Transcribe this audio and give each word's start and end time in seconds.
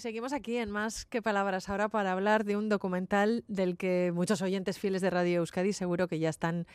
Seguimos 0.00 0.32
aquí 0.32 0.58
en 0.58 0.70
Más 0.70 1.06
que 1.06 1.22
Palabras 1.22 1.68
ahora 1.68 1.88
para 1.88 2.12
hablar 2.12 2.44
de 2.44 2.56
un 2.56 2.68
documental 2.68 3.42
del 3.48 3.76
que 3.76 4.12
muchos 4.14 4.40
oyentes 4.42 4.78
fieles 4.78 5.02
de 5.02 5.10
Radio 5.10 5.40
Euskadi 5.40 5.72
seguro 5.72 6.06
que 6.06 6.20
ya 6.20 6.28
están 6.28 6.68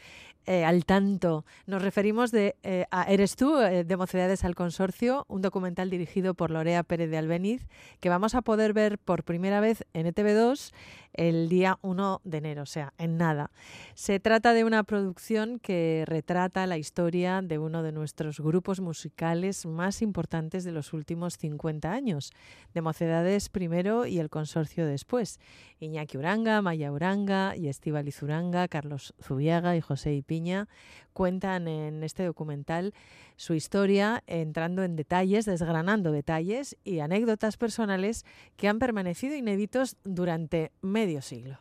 eh, 0.45 0.65
al 0.65 0.83
tanto. 0.83 1.45
Nos 1.65 1.81
referimos 1.81 2.31
de, 2.31 2.57
eh, 2.63 2.85
a 2.91 3.03
Eres 3.03 3.37
tú, 3.37 3.61
eh, 3.61 3.85
de 3.85 3.95
Mocedades 3.95 4.43
al 4.43 4.55
Consorcio, 4.55 5.25
un 5.29 5.41
documental 5.41 5.89
dirigido 5.89 6.33
por 6.33 6.51
Lorea 6.51 6.83
Pérez 6.83 7.09
de 7.09 7.17
Albeniz, 7.17 7.65
que 8.01 8.09
vamos 8.09 8.35
a 8.35 8.41
poder 8.41 8.73
ver 8.73 8.97
por 8.97 9.23
primera 9.23 9.61
vez 9.61 9.85
en 9.93 10.05
ETV2 10.05 10.73
el 11.13 11.49
día 11.49 11.77
1 11.81 12.21
de 12.23 12.37
enero, 12.37 12.63
o 12.63 12.67
sea, 12.67 12.93
en 12.97 13.17
nada. 13.17 13.51
Se 13.93 14.19
trata 14.19 14.53
de 14.53 14.63
una 14.63 14.83
producción 14.83 15.59
que 15.59 16.03
retrata 16.07 16.67
la 16.67 16.77
historia 16.77 17.41
de 17.41 17.59
uno 17.59 17.83
de 17.83 17.91
nuestros 17.91 18.39
grupos 18.39 18.79
musicales 18.79 19.65
más 19.65 20.01
importantes 20.01 20.63
de 20.63 20.71
los 20.71 20.93
últimos 20.93 21.37
50 21.37 21.91
años, 21.91 22.31
de 22.73 22.81
Mocedades 22.81 23.49
primero 23.49 24.05
y 24.05 24.19
el 24.19 24.29
Consorcio 24.29 24.85
después. 24.85 25.39
Iñaki 25.79 26.17
Uranga, 26.17 26.61
Maya 26.61 26.91
Uranga 26.91 27.55
y 27.55 27.67
Estíbaliz 27.67 28.21
Uranga, 28.23 28.67
Carlos 28.67 29.13
Zubiaga 29.21 29.75
y 29.75 29.81
José 29.81 30.13
Ipiña 30.13 30.67
cuentan 31.13 31.67
en 31.67 32.03
este 32.03 32.25
documental 32.25 32.93
su 33.35 33.53
historia 33.53 34.23
entrando 34.27 34.83
en 34.83 34.95
detalles, 34.95 35.45
desgranando 35.45 36.11
detalles 36.11 36.77
y 36.83 36.99
anécdotas 36.99 37.57
personales 37.57 38.25
que 38.57 38.67
han 38.67 38.79
permanecido 38.79 39.35
inéditos 39.35 39.97
durante 40.03 40.71
medio 40.81 41.21
siglo. 41.21 41.59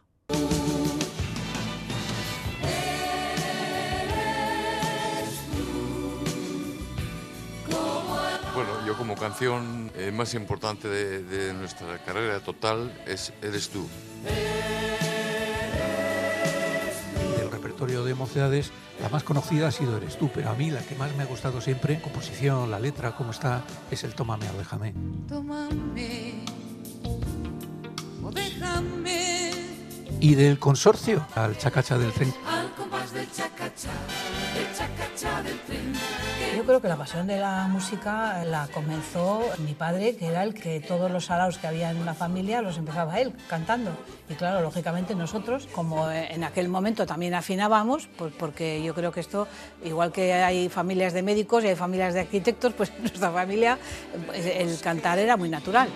Bueno, 8.54 8.86
yo 8.86 8.96
como 8.98 9.16
canción 9.16 9.90
eh, 9.96 10.10
más 10.12 10.34
importante 10.34 10.86
de, 10.86 11.22
de 11.22 11.54
nuestra 11.54 11.98
carrera 12.04 12.40
total 12.40 12.92
es 13.06 13.32
Eres 13.40 13.70
tú. 13.70 13.88
Repertorio 17.62 18.02
de 18.02 18.16
Mocedades, 18.16 18.72
la 19.00 19.08
más 19.08 19.22
conocida 19.22 19.68
ha 19.68 19.70
sido 19.70 19.96
Eres 19.96 20.18
tú, 20.18 20.28
pero 20.34 20.50
a 20.50 20.54
mí 20.54 20.68
la 20.72 20.80
que 20.80 20.96
más 20.96 21.14
me 21.14 21.22
ha 21.22 21.26
gustado 21.26 21.60
siempre, 21.60 22.00
composición, 22.00 22.72
la 22.72 22.80
letra, 22.80 23.14
cómo 23.14 23.30
está, 23.30 23.62
es 23.88 24.02
el 24.02 24.14
Tómame 24.14 24.50
o 24.50 24.58
déjame. 24.58 24.92
Tómame 25.28 26.44
o 28.20 28.30
déjame 28.32 29.52
Y 30.18 30.34
del 30.34 30.58
consorcio 30.58 31.24
al 31.36 31.56
Chacacha 31.56 31.96
del 31.98 32.10
Tren. 32.10 32.34
al 32.48 32.74
compás 32.74 33.12
del 33.12 33.30
chacacha, 33.30 33.92
del 34.54 34.76
chacacha 34.76 35.42
del 35.44 35.60
tren. 35.60 35.92
Yo 36.56 36.64
creo 36.64 36.80
que 36.80 36.88
la 36.88 36.96
pasión 36.96 37.26
de 37.26 37.38
la 37.38 37.66
música 37.68 38.44
la 38.44 38.68
comenzó 38.68 39.42
mi 39.58 39.74
padre, 39.74 40.16
que 40.16 40.26
era 40.26 40.42
el 40.44 40.54
que 40.54 40.80
todos 40.80 41.10
los 41.10 41.24
saraos 41.24 41.58
que 41.58 41.66
había 41.66 41.90
en 41.90 42.04
la 42.04 42.14
familia 42.14 42.62
los 42.62 42.78
empezaba 42.78 43.20
él 43.20 43.32
cantando. 43.48 43.90
Y 44.28 44.34
claro, 44.34 44.60
lógicamente 44.60 45.14
nosotros, 45.14 45.66
como 45.72 46.10
en 46.10 46.44
aquel 46.44 46.68
momento 46.68 47.06
también 47.06 47.34
afinábamos, 47.34 48.08
pues 48.16 48.32
porque 48.38 48.82
yo 48.82 48.94
creo 48.94 49.12
que 49.12 49.20
esto, 49.20 49.48
igual 49.84 50.12
que 50.12 50.34
hay 50.34 50.68
familias 50.68 51.12
de 51.12 51.22
médicos 51.22 51.64
y 51.64 51.68
hay 51.68 51.76
familias 51.76 52.14
de 52.14 52.20
arquitectos, 52.20 52.72
pues 52.74 52.90
en 52.90 52.98
nuestra 53.00 53.30
familia 53.30 53.78
pues, 54.26 54.46
el 54.46 54.78
cantar 54.80 55.18
era 55.18 55.36
muy 55.36 55.48
natural. 55.48 55.88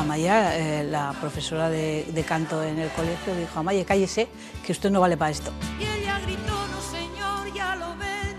Amaya, 0.00 0.56
eh, 0.56 0.84
la 0.84 1.12
profesora 1.20 1.68
de, 1.68 2.04
de 2.04 2.22
canto 2.24 2.62
en 2.64 2.78
el 2.78 2.88
colegio, 2.90 3.34
dijo, 3.34 3.60
Amaya, 3.60 3.84
cállese, 3.84 4.28
que 4.64 4.72
usted 4.72 4.90
no 4.90 5.00
vale 5.00 5.16
para 5.16 5.30
esto. 5.30 5.52
Y 5.78 5.84
ella 5.84 6.18
gritó, 6.20 6.54
no 6.72 6.80
señor, 6.80 7.52
ya 7.54 7.76
lo 7.76 7.94
ven, 7.96 8.36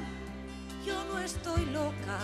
yo 0.84 0.96
no 1.06 1.20
estoy 1.20 1.66
loca. 1.66 2.18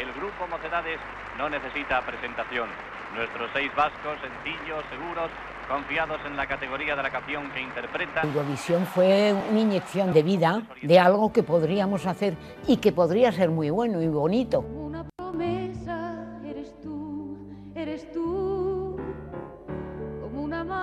El 0.00 0.10
grupo 0.12 0.46
Mocedades 0.48 0.98
no 1.36 1.50
necesita 1.50 2.00
presentación. 2.06 2.68
Nuestros 3.14 3.50
seis 3.52 3.70
vascos, 3.76 4.16
sencillos, 4.22 4.82
seguros, 4.88 5.30
confiados 5.68 6.20
en 6.26 6.36
la 6.36 6.46
categoría 6.46 6.96
de 6.96 7.02
la 7.02 7.10
canción 7.10 7.50
que 7.50 7.60
interpretan. 7.60 8.26
Eurovisión 8.28 8.86
fue 8.86 9.34
una 9.50 9.60
inyección 9.60 10.12
de 10.12 10.22
vida 10.22 10.62
de 10.80 10.98
algo 10.98 11.32
que 11.32 11.42
podríamos 11.42 12.06
hacer 12.06 12.34
y 12.66 12.78
que 12.78 12.92
podría 12.92 13.30
ser 13.30 13.50
muy 13.50 13.68
bueno 13.68 14.00
y 14.00 14.08
bonito. 14.08 14.60
Una 14.60 15.04
promesa 15.16 16.24
eres 16.44 16.72
tú, 16.80 17.36
eres 17.74 18.10
tú, 18.12 18.39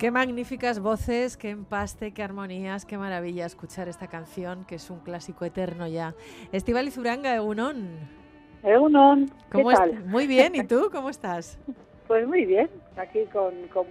Qué 0.00 0.10
magníficas 0.10 0.80
voces, 0.80 1.36
qué 1.36 1.50
empaste, 1.50 2.12
qué 2.12 2.22
armonías, 2.22 2.86
qué 2.86 2.96
maravilla 2.96 3.44
escuchar 3.44 3.86
esta 3.86 4.06
canción, 4.06 4.64
que 4.64 4.76
es 4.76 4.88
un 4.88 5.00
clásico 5.00 5.44
eterno 5.44 5.86
ya. 5.86 6.14
Estivali 6.52 6.90
Zuranga, 6.90 7.36
Egunon. 7.36 7.86
Egunon, 8.62 9.26
¿qué 9.26 9.34
¿Cómo 9.52 9.70
est- 9.72 9.78
tal? 9.78 10.02
Muy 10.06 10.26
bien, 10.26 10.54
¿y 10.54 10.64
tú 10.64 10.88
cómo 10.90 11.10
estás? 11.10 11.58
Pues 12.08 12.26
muy 12.26 12.44
bien, 12.46 12.68
aquí 12.96 13.26
con, 13.32 13.54
con 13.68 13.86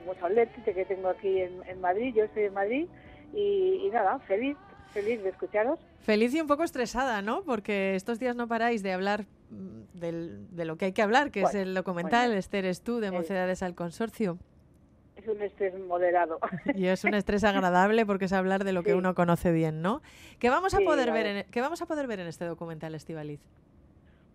que 0.66 0.84
tengo 0.86 1.08
aquí 1.09 1.40
en, 1.42 1.62
en 1.69 1.80
Madrid, 1.80 2.14
yo 2.14 2.24
estoy 2.25 2.44
en 2.46 2.53
Madrid, 2.53 2.86
y, 3.34 3.84
y 3.86 3.90
nada, 3.94 4.19
feliz, 4.19 4.58
feliz 4.92 5.24
de 5.24 5.30
escucharos. 5.30 5.80
Feliz 6.00 6.34
y 6.34 6.42
un 6.42 6.48
poco 6.48 6.64
estresada, 6.64 7.22
¿no? 7.22 7.44
Porque 7.44 7.96
estos 7.96 8.19
días 8.19 8.36
no 8.36 8.48
paráis 8.50 8.81
de 8.84 8.92
hablar 8.92 9.25
mm, 9.52 9.98
del- 10.00 10.53
de 10.53 10.66
lo 10.66 10.75
que 10.75 10.86
hay 10.86 10.92
que 10.92 11.02
hablar, 11.02 11.31
que 11.31 11.44
es 11.44 11.53
el 11.53 11.74
documental 11.74 12.30
bueno. 12.30 12.40
Este 12.40 12.58
eres 12.59 12.81
tú, 12.81 13.00
de. 13.00 13.12
Mocedades 13.12 13.64
al 13.64 13.74
Consorcio. 13.75 14.38
Es 15.19 15.28
un 15.28 15.41
estrés 15.41 15.78
moderado. 15.78 16.40
Y 16.75 16.88
es 16.88 17.03
un 17.03 17.13
estrés 17.16 17.44
agradable 17.44 18.06
porque 18.06 18.25
es 18.25 18.34
hablar 18.34 18.63
de 18.63 18.74
lo 18.74 18.84
que 18.84 18.91
Sí. 18.91 18.97
uno 18.97 19.13
conoce 19.16 19.52
bien, 19.52 19.81
¿no? 19.81 20.02
¿Qué 20.40 20.50
vamos 20.50 20.74
a 20.74 20.78
Sí, 20.78 20.85
poder 20.85 21.12
ver 21.12 21.25
en, 21.25 21.44
¿qué 21.52 21.62
vamos 21.62 21.81
a 21.81 21.85
poder 21.85 22.07
ver 22.07 22.19
en 22.22 22.28
este 22.28 22.46
documental, 22.46 22.96
Estivaliz? 22.96 23.40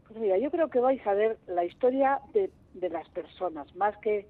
Pues 0.09 0.19
mira, 0.21 0.37
yo 0.39 0.51
creo 0.51 0.69
que 0.69 0.81
vais 0.81 1.05
a 1.07 1.15
ver 1.15 1.39
la 1.47 1.65
historia 1.65 2.21
de, 2.35 2.51
de 2.75 2.89
las 2.91 3.09
personas, 3.11 3.75
más 3.77 3.97
que 3.99 4.27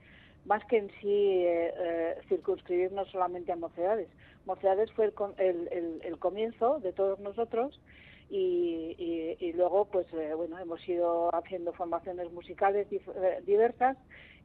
más 0.46 0.62
que 0.66 0.76
en 0.76 0.90
sí 1.00 1.08
eh, 1.08 1.72
eh, 1.74 2.14
circunscribirnos 2.28 3.10
solamente 3.10 3.50
a 3.50 3.56
Mocedades. 3.56 4.08
Mocedades 4.44 4.92
fue 4.92 5.06
el, 5.06 5.14
el, 5.38 5.68
el- 5.72 6.00
el 6.04 6.18
comienzo 6.18 6.80
de 6.80 6.92
todos 6.92 7.18
nosotros 7.18 7.80
y, 8.28 8.94
y- 8.98 9.36
y 9.40 9.52
luego, 9.54 9.86
pues 9.86 10.06
eh, 10.12 10.34
bueno, 10.34 10.58
hemos 10.58 10.86
ido 10.86 11.34
haciendo 11.34 11.72
formaciones 11.72 12.30
musicales 12.30 12.86
eh, 12.92 13.40
diversas 13.46 13.96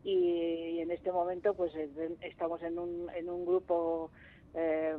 y, 0.03 0.11
y 0.75 0.79
en 0.81 0.91
este 0.91 1.11
momento, 1.11 1.53
pues 1.53 1.73
estamos 2.21 2.61
en 2.63 2.79
un, 2.79 3.07
en 3.15 3.29
un 3.29 3.45
grupo 3.45 4.11
eh, 4.55 4.95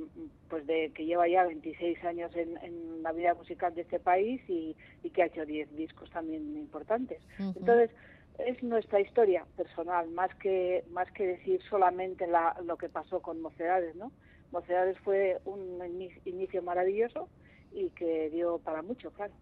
pues 0.49 0.67
de 0.67 0.93
que 0.95 1.05
lleva 1.07 1.27
ya 1.29 1.45
26 1.45 2.05
años 2.05 2.35
en, 2.37 2.57
en 2.59 3.03
la 3.03 3.13
vida 3.13 3.35
musical 3.35 3.75
de 3.75 3.81
este 3.83 3.99
país 3.99 4.41
y, 4.49 4.77
y 5.03 5.11
que 5.11 5.23
ha 5.23 5.27
hecho 5.27 5.45
10 5.45 5.75
discos 5.77 6.09
también 6.11 6.57
importantes. 6.57 7.21
Entonces, 7.57 7.91
es 8.39 8.63
nuestra 8.63 9.01
historia 9.01 9.45
personal, 9.57 10.09
más 10.11 10.35
que 10.37 10.85
más 10.93 11.11
que 11.13 11.27
decir 11.27 11.61
solamente 11.69 12.27
la- 12.27 12.57
lo 12.65 12.77
que 12.77 12.89
pasó 12.89 13.21
con 13.21 13.41
Mocedades, 13.41 13.97
¿no? 13.97 14.13
Mocedades 14.53 14.97
fue 15.01 15.41
un 15.45 15.79
ini- 15.81 16.21
inicio 16.25 16.63
maravilloso 16.63 17.29
y 17.73 17.91
que 17.91 18.31
dio 18.31 18.59
para 18.59 18.83
mucho, 18.83 19.11
claro. 19.13 19.33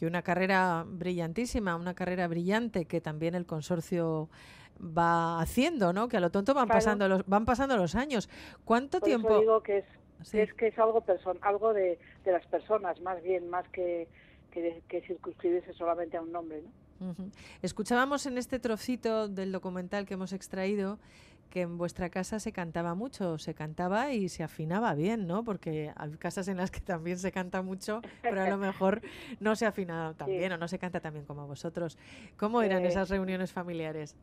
Y 0.00 0.04
una 0.06 0.22
carrera 0.22 0.84
brillantísima, 0.84 1.76
una 1.76 1.94
carrera 1.94 2.26
brillante 2.26 2.84
que 2.86 3.00
también 3.00 3.34
el 3.36 3.46
consorcio 3.46 4.28
va 4.80 5.40
haciendo, 5.40 5.92
¿no? 5.92 6.08
Que 6.08 6.16
a 6.16 6.20
lo 6.20 6.30
tonto 6.30 6.54
van 6.54 6.66
Claro. 6.66 6.78
pasando 6.78 7.08
los 7.08 7.26
van 7.26 7.44
pasando 7.44 7.76
los 7.76 7.94
años. 7.94 8.28
¿Cuánto 8.64 9.00
Por 9.00 9.08
tiempo? 9.08 9.28
eso 9.30 9.40
digo 9.40 9.62
que 9.62 9.78
es 9.78 9.84
Sí. 10.22 10.38
es 10.38 10.54
que 10.54 10.68
es 10.68 10.78
algo 10.78 11.00
person 11.00 11.36
algo 11.42 11.72
de, 11.74 11.98
de 12.24 12.32
las 12.32 12.46
personas, 12.46 13.00
más 13.00 13.20
bien, 13.24 13.50
más 13.50 13.68
que, 13.70 14.06
que, 14.52 14.80
que 14.88 15.00
circunscribirse 15.02 15.72
solamente 15.72 16.16
a 16.16 16.22
un 16.22 16.30
nombre, 16.30 16.62
¿no? 16.62 16.70
Escuchábamos 17.62 18.26
en 18.26 18.38
este 18.38 18.60
trocito 18.60 19.26
del 19.28 19.50
documental 19.50 20.06
que 20.06 20.14
hemos 20.14 20.32
extraído 20.32 21.00
que 21.50 21.62
en 21.62 21.76
vuestra 21.76 22.08
casa 22.08 22.38
se 22.40 22.52
cantaba 22.52 22.94
mucho, 22.94 23.36
se 23.38 23.52
cantaba 23.54 24.12
y 24.12 24.28
se 24.30 24.42
afinaba 24.44 24.94
bien, 24.94 25.26
¿no? 25.26 25.42
Porque 25.44 25.92
hay 25.96 26.10
casas 26.12 26.46
en 26.48 26.56
las 26.56 26.70
que 26.70 26.80
también 26.80 27.18
se 27.18 27.30
canta 27.32 27.60
mucho, 27.60 28.00
pero 28.22 28.40
a 28.42 28.48
lo 28.48 28.56
mejor 28.56 29.02
no 29.40 29.54
se 29.56 29.66
afina 29.66 30.14
tan 30.16 30.28
Sí. 30.28 30.38
bien 30.38 30.52
o 30.52 30.56
no 30.56 30.66
se 30.68 30.78
canta 30.78 31.00
tan 31.00 31.12
bien 31.12 31.26
como 31.26 31.46
vosotros. 31.46 31.98
¿Cómo 32.38 32.62
eran 32.62 32.84
Eh, 32.84 32.88
esas 32.88 33.10
reuniones 33.10 33.52
familiares? 33.52 34.16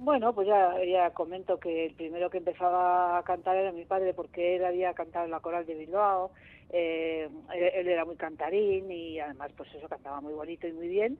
Bueno, 0.00 0.32
pues 0.32 0.46
ya, 0.46 0.74
ya 0.84 1.10
comento 1.10 1.58
que 1.58 1.86
el 1.86 1.94
primero 1.94 2.30
que 2.30 2.38
empezaba 2.38 3.18
a 3.18 3.22
cantar 3.24 3.56
era 3.56 3.72
mi 3.72 3.84
padre 3.84 4.14
porque 4.14 4.54
él 4.56 4.64
había 4.64 4.94
cantado 4.94 5.24
en 5.24 5.32
la 5.32 5.40
coral 5.40 5.66
de 5.66 5.74
Bilbao, 5.74 6.30
eh, 6.70 7.28
él, 7.52 7.88
era 7.88 8.04
muy 8.04 8.16
cantarín 8.16 8.90
y 8.92 9.18
además 9.18 9.50
pues 9.56 9.74
eso 9.74 9.88
cantaba 9.88 10.20
muy 10.20 10.34
bonito 10.34 10.68
y 10.68 10.72
muy 10.72 10.86
bien 10.88 11.18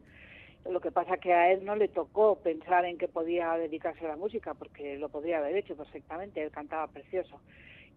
Lo 0.64 0.80
que 0.80 0.92
pasa 0.92 1.19
que 1.19 1.32
a 1.34 1.52
él 1.52 1.64
no 1.64 1.76
le 1.76 1.88
tocó 1.88 2.40
pensar 2.42 2.84
en 2.86 2.98
que 2.98 3.08
podía 3.08 3.54
dedicarse 3.56 4.06
a 4.06 4.10
la 4.10 4.16
música, 4.16 4.54
porque 4.54 4.98
lo 4.98 5.08
podría 5.10 5.38
haber 5.38 5.56
hecho 5.56 5.76
perfectamente, 5.76 6.42
él 6.42 6.50
cantaba 6.52 6.88
precioso. 6.88 7.40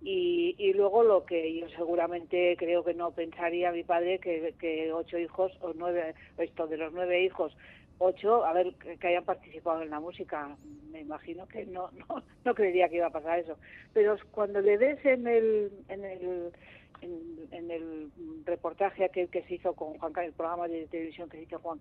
Y, 0.01 0.55
y 0.57 0.73
luego 0.73 1.03
lo 1.03 1.25
que 1.25 1.53
yo 1.59 1.69
seguramente 1.69 2.55
creo 2.57 2.83
que 2.83 2.95
no 2.95 3.11
pensaría 3.11 3.71
mi 3.71 3.83
padre 3.83 4.19
que, 4.19 4.55
que 4.59 4.91
ocho 4.93 5.17
hijos 5.19 5.51
o 5.61 5.73
nueve, 5.75 6.15
esto 6.37 6.67
de 6.67 6.77
los 6.77 6.91
nueve 6.93 7.23
hijos, 7.23 7.55
ocho, 8.01 8.45
a 8.45 8.53
ver, 8.53 8.73
que, 8.73 9.07
hayan 9.07 9.23
participado 9.23 9.81
en 9.81 9.89
la 9.89 9.99
música. 9.99 10.55
Me 10.91 11.01
imagino 11.01 11.47
que 11.47 11.65
no, 11.65 11.89
no, 12.09 12.23
no 12.43 12.55
creería 12.55 12.89
que 12.89 12.97
iba 12.97 13.07
a 13.07 13.11
pasar 13.11 13.39
eso. 13.39 13.57
Pero 13.93 14.17
cuando 14.31 14.61
le 14.61 14.77
ves 14.77 15.03
en 15.05 15.27
el, 15.27 15.71
en 15.87 16.03
el, 16.03 16.51
en, 17.01 17.47
en 17.51 17.71
el 17.71 18.11
reportaje 18.45 19.05
aquel 19.05 19.29
que 19.29 19.43
se 19.43 19.55
hizo 19.55 19.73
con 19.73 19.97
Juan 19.97 20.13
el 20.23 20.33
programa 20.33 20.67
de 20.67 20.87
televisión 20.87 21.29
que 21.29 21.37
se 21.37 21.43
hizo 21.43 21.59
con 21.59 21.79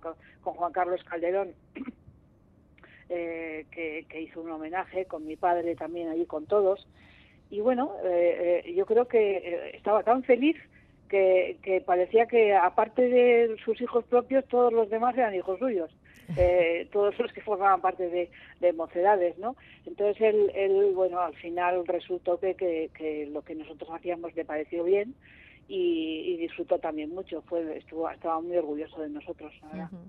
Juan 0.55 0.72
Carlos 0.72 1.02
Calderón, 1.05 1.55
eh, 3.08 3.66
que, 3.70 4.06
que 4.08 4.20
hizo 4.20 4.40
un 4.40 4.50
homenaje 4.50 5.06
con 5.06 5.26
mi 5.26 5.37
padre 5.37 5.75
también 5.75 6.08
allí 6.08 6.26
con 6.26 6.46
todos. 6.46 6.87
Y 7.50 7.61
bueno, 7.61 7.96
eh, 8.05 8.62
eh, 8.64 8.75
yo 8.75 8.87
creo 8.87 9.08
que 9.08 9.73
estaba 9.75 10.05
tan 10.05 10.23
feliz 10.23 10.56
que, 11.08 11.58
que 11.62 11.81
parecía 11.81 12.26
que 12.26 12.55
aparte 12.55 13.08
de 13.08 13.56
sus 13.64 13.81
hijos 13.81 14.05
propios, 14.05 14.46
todos 14.46 14.73
los 14.73 14.88
demás 14.88 15.16
eran 15.16 15.34
hijos 15.34 15.58
suyos. 15.58 15.90
Eh, 16.37 16.88
todos 16.93 17.19
los 17.19 17.32
que 17.32 17.41
formaban 17.41 17.81
parte 17.81 18.09
de, 18.09 18.31
de 18.61 18.73
mocedades, 18.73 19.38
¿no? 19.38 19.56
Entonces 19.87 20.21
él, 20.21 20.50
él, 20.55 20.93
bueno, 20.94 21.21
al 21.21 21.35
final 21.35 21.87
resultó 21.87 22.38
que, 22.38 22.55
que, 22.55 22.91
que 22.94 23.27
lo 23.27 23.43
que 23.43 23.55
nosotros 23.55 23.91
hacíamos 23.93 24.35
le 24.35 24.44
pareció 24.44 24.85
bien 24.85 25.15
y, 25.69 26.35
y 26.35 26.37
disfrutó 26.37 26.79
también 26.79 27.11
mucho, 27.11 27.43
fue, 27.43 27.79
estuvo, 27.79 28.11
estaba 28.11 28.41
muy 28.41 28.56
orgulloso 28.56 29.00
de 29.00 29.09
nosotros, 29.09 29.53
la 29.62 29.69
verdad. 29.69 29.88
Ujú. 29.93 30.03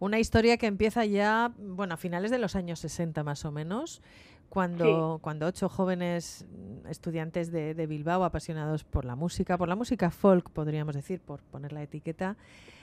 Una 0.00 0.18
historia 0.18 0.56
que 0.56 0.66
empieza 0.66 1.04
ya, 1.04 1.52
bueno, 1.58 1.94
a 1.94 1.96
finales 1.98 2.30
de 2.30 2.38
los 2.38 2.56
años 2.56 2.80
60 2.80 3.22
más 3.22 3.44
o 3.44 3.52
menos, 3.52 4.00
cuando, 4.48 5.18
cuando 5.20 5.46
ocho 5.46 5.68
jóvenes 5.68 6.46
estudiantes 6.88 7.50
de, 7.50 7.74
de 7.74 7.86
Bilbao, 7.86 8.24
apasionados 8.24 8.84
por 8.84 9.04
la 9.04 9.16
música, 9.16 9.58
por 9.58 9.68
la 9.68 9.74
música 9.74 10.10
folk, 10.10 10.48
podríamos 10.50 10.94
decir, 10.94 11.20
por 11.20 11.40
poner 11.42 11.72
la 11.72 11.82
etiqueta, 11.82 12.36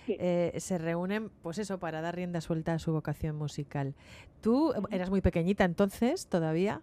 Sí. 0.06 0.16
eh, 0.20 0.54
se 0.58 0.78
reúnen, 0.78 1.30
pues 1.44 1.58
eso, 1.60 1.80
para 1.80 2.02
dar 2.02 2.16
rienda 2.16 2.42
suelta 2.42 2.74
a 2.74 2.80
su 2.80 2.92
vocación 2.92 3.36
musical. 3.36 3.94
Tú 4.42 4.74
eras 4.92 5.10
muy 5.10 5.22
pequeñita 5.22 5.64
entonces, 5.64 6.28
todavía, 6.28 6.82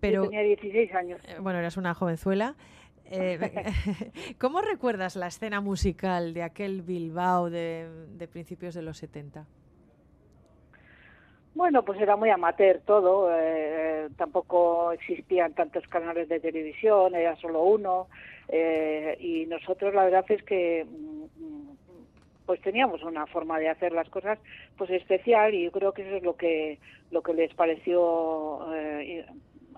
pero... 0.00 0.24
Yo 0.24 0.30
tenía 0.30 0.42
16 0.42 0.94
años. 0.94 1.20
Eh, 1.24 1.36
Bueno, 1.40 1.58
eras 1.58 1.76
una 1.76 1.94
jovenzuela. 1.94 2.54
Eh, 3.06 3.38
¿Cómo 4.38 4.60
recuerdas 4.62 5.16
la 5.16 5.26
escena 5.28 5.60
musical 5.60 6.34
de 6.34 6.42
aquel 6.42 6.82
Bilbao 6.82 7.50
de, 7.50 7.88
de 8.16 8.28
principios 8.28 8.74
de 8.74 8.82
los 8.82 8.98
70? 8.98 9.46
Bueno, 11.54 11.82
pues 11.86 11.98
era 12.00 12.16
muy 12.16 12.28
amateur 12.28 12.82
todo, 12.84 13.30
eh, 13.34 14.08
tampoco 14.18 14.92
existían 14.92 15.54
tantos 15.54 15.88
canales 15.88 16.28
de 16.28 16.38
televisión, 16.38 17.14
era 17.14 17.34
solo 17.36 17.62
uno, 17.62 18.08
eh, 18.48 19.16
y 19.18 19.46
nosotros 19.46 19.94
la 19.94 20.04
verdad 20.04 20.26
es 20.28 20.42
que 20.42 20.84
mm, 20.84 21.15
pues 22.46 22.60
teníamos 22.62 23.02
una 23.02 23.26
forma 23.26 23.58
de 23.58 23.68
hacer 23.68 23.92
las 23.92 24.08
cosas 24.08 24.38
pues 24.78 24.90
especial 24.90 25.54
y 25.54 25.64
yo 25.64 25.72
creo 25.72 25.92
que 25.92 26.02
eso 26.06 26.16
es 26.16 26.22
lo 26.22 26.36
que 26.36 26.78
lo 27.10 27.22
que 27.22 27.34
les 27.34 27.52
pareció 27.54 28.72
eh, 28.74 29.26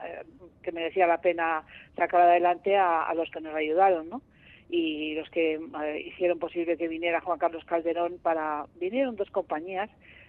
eh, 0.05 0.23
que 0.63 0.73
merecía 0.73 1.07
la 1.07 1.21
pena 1.21 1.65
sacar 1.97 2.21
adelante 2.23 2.77
a, 2.77 3.03
a 3.05 3.15
los 3.15 3.31
que 3.31 3.41
nos 3.41 3.55
ayudaron, 3.55 4.09
¿no? 4.09 4.23
y 4.71 5.15
los 5.15 5.29
que 5.31 5.55
eh, 5.55 6.01
hicieron 6.07 6.39
posible 6.39 6.77
que 6.77 6.89
viniera 6.89 7.23
Juan 7.23 7.39
Carlos 7.39 7.65
Calderón 7.65 8.19
para 8.23 8.67
vinieron 8.79 9.17
dos 9.17 9.31
compañías 9.31 9.89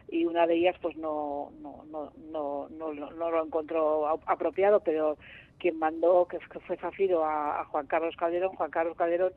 y 0.09 0.25
una 0.25 0.47
de 0.47 0.55
ellas 0.55 0.75
pues 0.81 0.95
no 0.95 1.51
no 1.61 1.83
no 1.91 2.11
no 2.31 2.69
no, 2.69 2.93
no- 2.93 3.11
lo 3.31 3.43
encontró 3.45 4.07
apropiado 4.25 4.79
pero 4.79 5.17
quien 5.59 5.77
mandó 5.77 6.25
que 6.25 6.39
fue 6.61 6.77
Zafiro 6.77 7.25
a, 7.25 7.59
a 7.59 7.65
Juan 7.65 7.85
Carlos 7.87 8.15
Calderón 8.15 8.55
Juan 8.55 8.71
Carlos 8.71 8.95
Calderón 8.97 9.33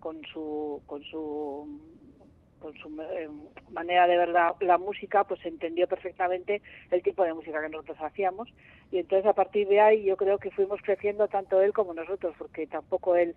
con 0.00 0.22
su 0.32 0.80
con 0.86 1.02
su 1.04 1.78
con 2.60 2.74
su 2.74 2.88
eh, 3.02 3.28
manera 3.70 4.06
de 4.06 4.16
ver 4.16 4.28
la, 4.28 4.54
la 4.60 4.78
música 4.78 5.24
pues 5.24 5.44
entendió 5.44 5.86
perfectamente 5.86 6.62
el 6.90 7.02
tipo 7.02 7.24
de 7.24 7.34
música 7.34 7.60
que 7.60 7.68
nosotros 7.68 7.98
hacíamos. 8.00 8.48
Y 8.90 8.98
entonces 8.98 9.26
a 9.26 9.32
partir 9.32 9.68
de 9.68 9.80
ahí 9.80 10.04
yo 10.04 10.16
creo 10.16 10.38
que 10.38 10.50
fuimos 10.50 10.80
creciendo 10.82 11.28
tanto 11.28 11.60
él 11.60 11.72
como 11.72 11.94
nosotros 11.94 12.34
porque 12.38 12.66
tampoco 12.66 13.16
él 13.16 13.34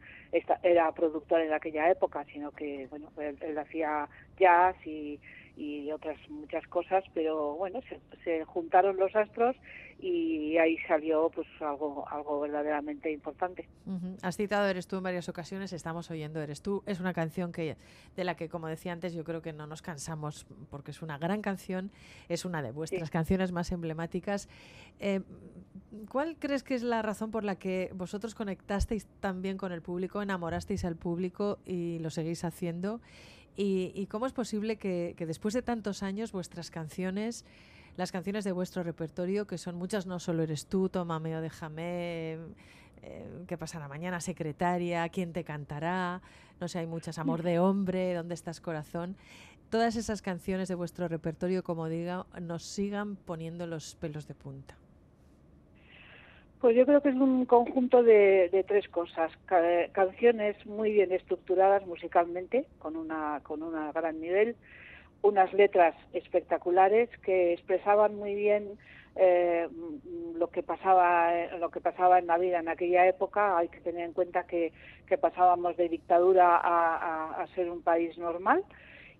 era 0.63 0.91
productor 0.91 1.41
en 1.41 1.53
aquella 1.53 1.89
época 1.89 2.23
sino 2.31 2.51
que 2.51 2.87
bueno 2.89 3.09
él 3.17 3.57
hacía 3.57 4.07
jazz 4.37 4.75
y, 4.85 5.19
y 5.59 5.91
otras 5.91 6.17
muchas 6.29 6.65
cosas 6.67 7.03
pero 7.13 7.55
bueno 7.55 7.81
se, 7.89 7.99
se 8.23 8.45
juntaron 8.45 8.95
los 8.97 9.13
astros 9.15 9.55
y 9.99 10.57
ahí 10.57 10.77
salió 10.87 11.29
pues 11.29 11.47
algo 11.59 12.07
algo 12.09 12.39
verdaderamente 12.39 13.11
importante 13.11 13.67
Ujú. 13.85 14.15
Has 14.21 14.37
citado 14.37 14.67
Eres 14.69 14.87
tú 14.87 14.97
en 14.97 15.03
varias 15.03 15.27
ocasiones, 15.29 15.73
estamos 15.73 16.09
oyendo 16.11 16.39
Eres 16.41 16.61
tú. 16.61 16.83
Es 16.85 16.99
una 16.99 17.11
canción 17.11 17.51
que 17.51 17.75
de 18.15 18.23
la 18.23 18.35
que, 18.35 18.47
como 18.47 18.67
decía 18.67 18.93
antes, 18.93 19.13
yo 19.13 19.23
creo 19.23 19.41
que 19.41 19.51
no 19.51 19.65
nos 19.65 19.81
cansamos 19.81 20.45
porque 20.69 20.91
es 20.91 21.01
una 21.01 21.17
gran 21.17 21.41
canción, 21.41 21.91
es 22.27 22.45
una 22.45 22.61
de 22.61 22.71
vuestras 22.71 23.07
Sí. 23.09 23.11
canciones 23.11 23.51
más 23.51 23.71
emblemáticas. 23.71 24.47
Eh, 24.99 25.21
¿Cuál 26.09 26.37
crees 26.37 26.63
que 26.63 26.75
es 26.75 26.83
la 26.83 27.01
razón 27.01 27.31
por 27.31 27.43
la 27.43 27.55
que 27.55 27.89
vosotros 27.95 28.35
conectasteis 28.35 29.07
tan 29.19 29.41
bien 29.41 29.57
con 29.57 29.71
el 29.71 29.81
público, 29.81 30.21
enamorasteis 30.21 30.85
al 30.85 30.95
público 30.95 31.57
y 31.65 31.97
lo 31.99 32.09
seguís 32.11 32.43
haciendo? 32.43 33.01
¿Y, 33.59 33.91
y 33.93 34.05
cómo 34.05 34.25
es 34.25 34.31
posible 34.31 34.77
que, 34.77 35.15
que 35.17 35.25
después 35.25 35.53
de 35.53 35.61
tantos 35.61 36.01
años 36.01 36.31
vuestras 36.31 36.71
canciones, 36.71 37.43
las 37.97 38.13
canciones 38.13 38.45
de 38.45 38.53
vuestro 38.53 38.83
repertorio, 38.83 39.47
que 39.47 39.57
son 39.57 39.75
muchas, 39.75 40.05
no 40.05 40.21
solo 40.21 40.43
eres 40.43 40.67
tú, 40.67 40.87
Tómame 40.87 41.35
o 41.35 41.41
déjame, 41.41 42.37
eh, 43.01 43.43
¿Qué 43.47 43.57
pasará 43.57 43.89
mañana? 43.89 44.21
Secretaria, 44.21 45.09
¿quién 45.09 45.33
te 45.33 45.43
cantará? 45.43 46.21
No 46.61 46.69
sé, 46.69 46.79
hay 46.79 46.87
muchas. 46.87 47.17
Amor 47.17 47.43
de 47.43 47.59
hombre, 47.59 48.13
¿dónde 48.13 48.33
estás 48.33 48.61
corazón? 48.61 49.17
Todas 49.69 49.97
esas 49.97 50.21
canciones 50.21 50.69
de 50.69 50.75
vuestro 50.75 51.09
repertorio, 51.09 51.61
como 51.61 51.89
diga, 51.89 52.25
nos 52.41 52.63
sigan 52.63 53.17
poniendo 53.17 53.67
los 53.67 53.95
pelos 53.95 54.25
de 54.25 54.35
punta. 54.35 54.77
Pues 56.59 56.75
yo 56.75 56.85
creo 56.85 57.01
que 57.01 57.09
es 57.09 57.15
un 57.15 57.45
conjunto 57.45 58.03
de, 58.03 58.65
tres 58.67 58.89
cosas. 58.89 59.31
Ca- 59.45 59.87
canciones 59.93 60.57
muy 60.65 60.91
bien 60.91 61.11
estructuradas 61.13 61.85
musicalmente, 61.87 62.65
con 62.79 62.97
una 62.97 63.39
con 63.43 63.63
un 63.63 63.73
gran 63.93 64.19
nivel, 64.19 64.57
unas 65.21 65.53
letras 65.53 65.95
espectaculares 66.11 67.09
que 67.23 67.53
expresaban 67.53 68.15
muy 68.15 68.35
bien 68.35 68.77
eh, 69.15 69.69
lo 70.35 70.49
que 70.49 70.61
pasaba 70.61 71.31
lo 71.59 71.69
que 71.69 71.79
pasaba 71.79 72.19
en 72.19 72.27
la 72.27 72.37
vida 72.37 72.59
en 72.59 72.67
aquella 72.67 73.07
época. 73.07 73.57
Hay 73.57 73.69
que 73.69 73.79
tener 73.79 74.03
en 74.03 74.13
cuenta 74.13 74.43
que, 74.43 74.73
pasábamos 75.21 75.77
de 75.77 75.87
dictadura 75.89 76.57
a 76.57 77.47
ser 77.55 77.69
un 77.71 77.81
país 77.81 78.17
normal 78.17 78.63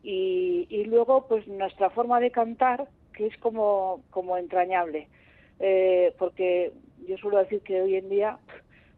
y, 0.04 0.68
y 0.70 0.86
luego 0.86 1.26
pues 1.28 1.48
nuestra 1.48 1.90
forma 1.90 2.20
de 2.20 2.32
cantar 2.32 2.88
que 3.14 3.28
es 3.28 3.38
como 3.38 4.04
como 4.12 4.38
entrañable 4.38 5.08
eh, 5.60 6.14
porque 6.18 6.72
yo 7.08 7.18
suelo 7.18 7.40
decir 7.40 7.62
que 7.62 7.82
hoy 7.82 7.96
en 7.96 8.10
día 8.10 8.38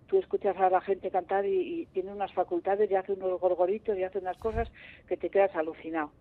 tú 0.08 0.18
escuchas 0.18 0.58
a 0.58 0.70
la 0.70 0.82
gente 0.82 1.10
cantar 1.10 1.46
y, 1.46 1.82
y 1.82 1.86
tiene 1.88 2.12
unas 2.12 2.34
facultades 2.34 2.92
y 2.92 2.96
hace 2.96 3.14
unos 3.14 3.40
gorgoritos 3.40 3.98
y 3.98 4.04
hace 4.04 4.20
unas 4.20 4.38
cosas 4.38 4.70
que 5.08 5.18
te 5.18 5.30
quedas 5.30 5.56
alucinado. 5.56 6.12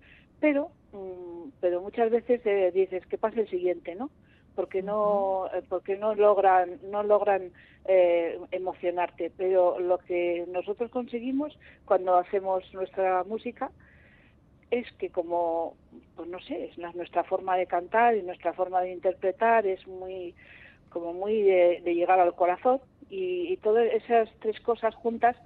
Pero, 0.40 0.70
mm, 0.92 1.50
pero 1.60 1.82
muchas 1.82 2.10
veces 2.10 2.40
eh, 2.44 2.70
dices 2.72 3.06
que 3.06 3.18
pase 3.18 3.42
el 3.42 3.48
siguiente, 3.48 3.94
¿no? 3.94 4.10
Porque 4.56 4.82
no, 4.82 5.46
eh, 5.54 5.62
porque 5.68 5.96
no 5.96 6.14
logran, 6.14 6.78
no 6.90 7.02
logran 7.02 7.52
eh, 7.84 8.38
emocionarte. 8.50 9.30
Pero 9.36 9.78
lo 9.78 9.98
que 9.98 10.46
nosotros 10.48 10.90
conseguimos 10.90 11.56
cuando 11.84 12.16
hacemos 12.16 12.64
nuestra 12.72 13.22
música 13.24 13.70
es 14.70 14.90
que 14.94 15.10
como, 15.10 15.76
pues 16.16 16.28
no 16.28 16.40
sé, 16.40 16.66
es 16.66 16.78
nuestra 16.94 17.24
forma 17.24 17.56
de 17.56 17.66
cantar 17.66 18.16
y 18.16 18.22
nuestra 18.22 18.52
forma 18.52 18.80
de 18.80 18.92
interpretar 18.92 19.66
es 19.66 19.86
muy, 19.86 20.34
como 20.90 21.12
muy 21.14 21.42
de, 21.42 21.80
de 21.84 21.94
llegar 21.94 22.20
al 22.20 22.34
corazón 22.34 22.80
y, 23.08 23.52
y 23.52 23.56
todas 23.56 23.86
esas 23.92 24.28
tres 24.40 24.60
cosas 24.60 24.94
juntas 24.94 25.36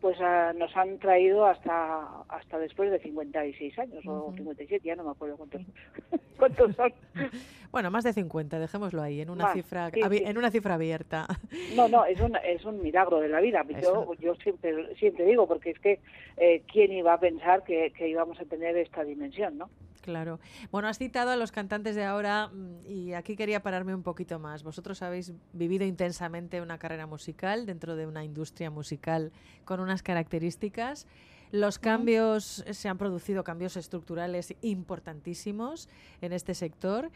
pues 0.00 0.16
ah, 0.20 0.52
nos 0.56 0.76
han 0.76 0.98
traído 0.98 1.46
hasta 1.46 2.22
hasta 2.28 2.58
después 2.58 2.90
de 2.90 2.98
56 2.98 3.78
años 3.78 4.04
o 4.06 4.26
Ujú. 4.28 4.36
57, 4.36 4.84
ya 4.84 4.96
no 4.96 5.04
me 5.04 5.10
acuerdo 5.12 5.36
cuántos, 5.36 5.62
cuántos 6.38 6.74
son. 6.74 6.92
Bueno, 7.70 7.90
más 7.90 8.04
de 8.04 8.12
50, 8.12 8.58
dejémoslo 8.58 9.00
ahí, 9.00 9.22
en 9.22 9.30
una, 9.30 9.44
Más, 9.44 9.52
cifra, 9.54 9.90
sí, 9.90 10.00
abi- 10.02 10.18
sí. 10.18 10.24
en 10.26 10.36
una 10.36 10.50
cifra 10.50 10.74
abierta. 10.74 11.26
No, 11.74 11.88
no, 11.88 12.04
es 12.04 12.20
un, 12.20 12.36
es 12.44 12.62
un 12.66 12.82
milagro 12.82 13.18
de 13.20 13.28
la 13.28 13.40
vida. 13.40 13.64
Yo, 13.80 14.12
yo 14.20 14.34
siempre, 14.34 14.94
siempre 14.96 15.24
digo, 15.24 15.46
porque 15.48 15.70
es 15.70 15.78
que 15.78 16.00
eh, 16.36 16.64
quién 16.70 16.92
iba 16.92 17.14
a 17.14 17.18
pensar 17.20 17.64
que, 17.64 17.90
que 17.96 18.08
íbamos 18.08 18.38
a 18.40 18.44
tener 18.44 18.76
esta 18.76 19.04
dimensión, 19.04 19.56
¿no? 19.56 19.70
Claro. 20.02 20.40
Bueno, 20.72 20.88
has 20.88 20.98
citado 20.98 21.30
a 21.30 21.36
los 21.36 21.52
cantantes 21.52 21.94
de 21.94 22.04
ahora 22.04 22.48
mm, 22.48 22.86
y 22.86 23.14
aquí 23.14 23.36
quería 23.36 23.62
pararme 23.62 23.94
un 23.94 24.02
poquito 24.02 24.38
más. 24.38 24.64
Vosotros 24.64 25.00
habéis 25.00 25.32
vivido 25.52 25.86
intensamente 25.86 26.60
una 26.60 26.78
carrera 26.78 27.06
musical 27.06 27.66
dentro 27.66 27.94
de 27.94 28.06
una 28.06 28.24
industria 28.24 28.70
musical 28.70 29.32
con 29.64 29.80
unas 29.80 30.02
características. 30.02 31.06
Los 31.52 31.78
cambios, 31.78 32.64
se 32.68 32.88
han 32.88 32.98
producido 32.98 33.44
cambios 33.44 33.76
estructurales 33.76 34.54
importantísimos 34.62 35.88
en 36.20 36.32
este 36.32 36.54
sector. 36.54 37.10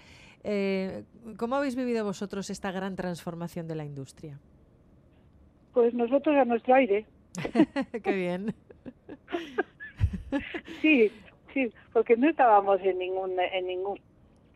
Eh, 0.44 1.04
¿Cómo 1.38 1.56
habéis 1.56 1.74
vivido 1.74 2.04
vosotros 2.04 2.50
esta 2.50 2.70
gran 2.70 2.94
transformación 2.94 3.66
de 3.66 3.74
la 3.74 3.84
industria? 3.84 4.38
Pues 5.72 5.92
nosotros 5.92 6.36
a 6.36 6.44
nuestro 6.44 6.74
aire. 6.74 7.06
Qué 8.04 8.12
bien. 8.12 8.54
sí, 10.82 11.10
porque 11.92 12.16
no 12.16 12.28
estábamos 12.28 12.80
en 12.82 12.98
ningún, 12.98 13.38
en 13.38 13.66
ningún 13.66 14.00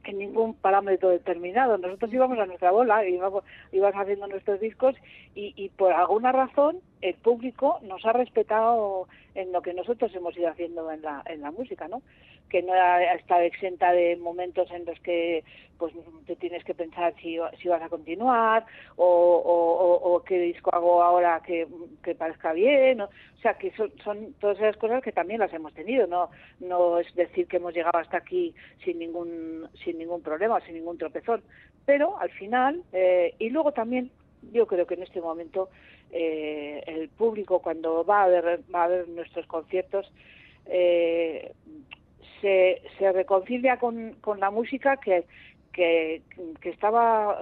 en 0.04 0.18
ningún 0.18 0.54
parámetro 0.54 1.10
determinado. 1.10 1.76
Nosotros 1.76 2.12
íbamos 2.12 2.38
a 2.38 2.46
nuestra 2.46 2.70
bola, 2.70 3.06
íbamos, 3.06 3.44
íbamos 3.70 4.00
haciendo 4.00 4.26
nuestros 4.28 4.58
discos 4.58 4.94
y, 5.34 5.52
y 5.56 5.68
por 5.68 5.92
alguna 5.92 6.32
razón 6.32 6.80
el 7.00 7.14
público 7.14 7.78
nos 7.82 8.04
ha 8.04 8.12
respetado 8.12 9.08
en 9.34 9.52
lo 9.52 9.62
que 9.62 9.74
nosotros 9.74 10.14
hemos 10.14 10.36
ido 10.36 10.48
haciendo 10.48 10.90
en 10.90 11.02
la, 11.02 11.22
en 11.26 11.40
la 11.40 11.50
música, 11.50 11.88
¿no? 11.88 12.02
Que 12.48 12.62
no 12.62 12.72
ha 12.72 13.14
estado 13.14 13.42
exenta 13.42 13.92
de 13.92 14.16
momentos 14.16 14.70
en 14.72 14.84
los 14.84 14.98
que 15.00 15.44
pues 15.78 15.94
te 16.26 16.36
tienes 16.36 16.62
que 16.64 16.74
pensar 16.74 17.14
si, 17.22 17.38
si 17.60 17.68
vas 17.68 17.80
a 17.80 17.88
continuar 17.88 18.66
o, 18.96 20.22
qué 20.26 20.38
disco 20.38 20.74
hago 20.74 21.02
ahora 21.02 21.40
que, 21.44 21.66
que 22.02 22.14
parezca 22.14 22.52
bien. 22.52 23.00
O, 23.00 23.08
o 23.40 23.42
sea, 23.42 23.54
que 23.54 23.72
son, 23.72 23.90
son, 24.04 24.34
todas 24.34 24.58
esas 24.58 24.76
cosas 24.76 25.02
que 25.02 25.12
también 25.12 25.40
las 25.40 25.52
hemos 25.54 25.72
tenido. 25.72 26.06
No, 26.06 26.28
no 26.60 26.98
es 26.98 27.12
decir 27.14 27.46
que 27.46 27.56
hemos 27.56 27.72
llegado 27.72 27.98
hasta 27.98 28.18
aquí 28.18 28.54
sin 28.84 28.98
ningún, 28.98 29.66
sin 29.82 29.96
ningún 29.96 30.20
problema, 30.20 30.60
sin 30.60 30.74
ningún 30.74 30.98
tropezón. 30.98 31.42
Pero 31.86 32.20
al 32.20 32.30
final, 32.32 32.82
eh, 32.92 33.34
y 33.38 33.48
luego 33.48 33.72
también 33.72 34.10
yo 34.52 34.66
creo 34.66 34.86
que 34.86 34.94
en 34.94 35.02
este 35.02 35.20
momento 35.20 35.70
eh, 36.10 36.82
el 36.86 37.08
público 37.08 37.60
cuando 37.60 38.04
va 38.04 38.24
a 38.24 38.28
ver, 38.28 38.60
va 38.74 38.84
a 38.84 38.88
ver 38.88 39.08
nuestros 39.08 39.46
conciertos 39.46 40.10
eh, 40.66 41.52
se, 42.40 42.82
se 42.98 43.12
reconcilia 43.12 43.78
con, 43.78 44.14
con 44.20 44.40
la 44.40 44.50
música 44.50 44.96
que, 44.96 45.24
que, 45.72 46.22
estaba 46.62 47.38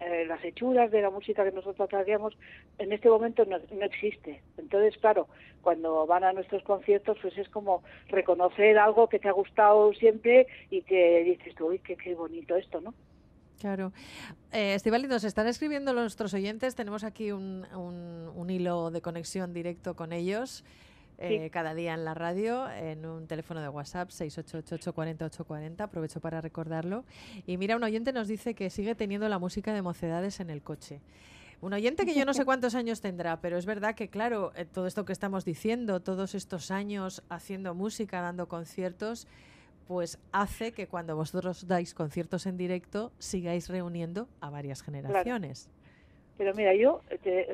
eh, 0.00 0.24
las 0.26 0.42
hechuras 0.44 0.90
de 0.90 1.02
la 1.02 1.10
música 1.10 1.44
que 1.44 1.52
nosotros 1.52 1.92
hacíamos 1.92 2.36
en 2.78 2.92
este 2.92 3.08
momento 3.08 3.44
no, 3.44 3.58
no, 3.58 3.84
existe. 3.84 4.42
Entonces, 4.56 4.96
claro, 4.98 5.28
cuando 5.62 6.06
van 6.06 6.24
a 6.24 6.32
nuestros 6.32 6.62
conciertos, 6.62 7.18
pues 7.20 7.36
es 7.36 7.48
como 7.48 7.82
reconocer 8.08 8.78
algo 8.78 9.08
que 9.08 9.18
te 9.18 9.28
ha 9.28 9.32
gustado 9.32 9.92
siempre 9.94 10.46
y 10.70 10.82
que 10.82 11.24
dices 11.24 11.60
uy, 11.60 11.78
qué, 11.80 11.96
qué 11.96 12.14
bonito 12.14 12.56
esto, 12.56 12.80
¿no? 12.80 12.94
Claro. 13.58 13.92
Eh, 14.52 14.78
nos 15.08 15.24
están 15.24 15.46
escribiendo 15.46 15.92
nuestros 15.92 16.32
oyentes. 16.34 16.74
Tenemos 16.74 17.04
aquí 17.04 17.32
un, 17.32 17.66
un, 17.74 18.30
un 18.34 18.50
hilo 18.50 18.90
de 18.90 19.00
conexión 19.00 19.52
directo 19.52 19.94
con 19.94 20.12
ellos. 20.12 20.64
Eh, 21.20 21.40
sí. 21.42 21.50
cada 21.50 21.74
día 21.74 21.94
en 21.94 22.04
la 22.04 22.14
radio, 22.14 22.70
en 22.70 23.04
un 23.04 23.26
teléfono 23.26 23.60
de 23.60 23.68
WhatsApp 23.68 24.10
688-840-840, 24.10 25.80
aprovecho 25.80 26.20
para 26.20 26.40
recordarlo. 26.40 27.04
Y 27.44 27.56
mira, 27.56 27.74
un 27.74 27.82
oyente 27.82 28.12
nos 28.12 28.28
dice 28.28 28.54
que 28.54 28.70
sigue 28.70 28.94
teniendo 28.94 29.28
la 29.28 29.40
música 29.40 29.74
de 29.74 29.82
mocedades 29.82 30.38
en 30.38 30.48
el 30.48 30.62
coche. 30.62 31.00
Un 31.60 31.72
oyente 31.72 32.06
que 32.06 32.14
yo 32.14 32.24
no 32.24 32.34
sé 32.34 32.44
cuántos 32.44 32.76
años 32.76 33.00
tendrá, 33.00 33.40
pero 33.40 33.58
es 33.58 33.66
verdad 33.66 33.96
que, 33.96 34.08
claro, 34.08 34.52
eh, 34.54 34.64
todo 34.64 34.86
esto 34.86 35.04
que 35.04 35.12
estamos 35.12 35.44
diciendo, 35.44 35.98
todos 35.98 36.36
estos 36.36 36.70
años 36.70 37.24
haciendo 37.28 37.74
música, 37.74 38.20
dando 38.20 38.46
conciertos, 38.46 39.26
pues 39.88 40.18
hace 40.32 40.72
que 40.72 40.86
cuando 40.86 41.16
vosotros 41.16 41.66
dais 41.66 41.94
conciertos 41.94 42.46
en 42.46 42.58
directo 42.58 43.10
sigáis 43.18 43.68
reuniendo 43.68 44.28
a 44.40 44.50
varias 44.50 44.82
generaciones. 44.82 45.64
Claro. 45.64 45.78
Pero 46.38 46.54
mira, 46.54 46.72
yo 46.72 47.00
te, 47.24 47.48